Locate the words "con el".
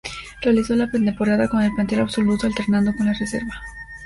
1.47-1.75